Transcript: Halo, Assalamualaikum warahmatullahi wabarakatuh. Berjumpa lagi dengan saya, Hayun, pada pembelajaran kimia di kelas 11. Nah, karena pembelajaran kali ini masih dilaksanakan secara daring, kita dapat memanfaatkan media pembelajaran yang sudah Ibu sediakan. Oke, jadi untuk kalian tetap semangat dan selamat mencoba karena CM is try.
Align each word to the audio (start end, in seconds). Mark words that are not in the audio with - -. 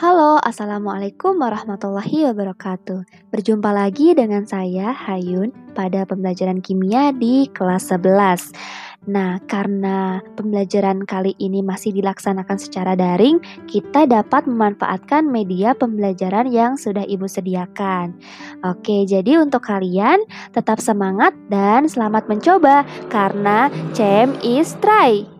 Halo, 0.00 0.40
Assalamualaikum 0.40 1.36
warahmatullahi 1.44 2.32
wabarakatuh. 2.32 3.04
Berjumpa 3.36 3.68
lagi 3.68 4.16
dengan 4.16 4.48
saya, 4.48 4.96
Hayun, 4.96 5.52
pada 5.76 6.08
pembelajaran 6.08 6.64
kimia 6.64 7.12
di 7.12 7.44
kelas 7.52 7.92
11. 7.92 8.48
Nah, 9.12 9.36
karena 9.44 10.24
pembelajaran 10.40 11.04
kali 11.04 11.36
ini 11.36 11.60
masih 11.60 11.92
dilaksanakan 11.92 12.56
secara 12.56 12.96
daring, 12.96 13.44
kita 13.68 14.08
dapat 14.08 14.48
memanfaatkan 14.48 15.28
media 15.28 15.76
pembelajaran 15.76 16.48
yang 16.48 16.80
sudah 16.80 17.04
Ibu 17.04 17.28
sediakan. 17.28 18.16
Oke, 18.64 19.04
jadi 19.04 19.36
untuk 19.36 19.68
kalian 19.68 20.24
tetap 20.56 20.80
semangat 20.80 21.36
dan 21.52 21.84
selamat 21.84 22.24
mencoba 22.24 22.88
karena 23.12 23.68
CM 23.92 24.32
is 24.40 24.72
try. 24.80 25.39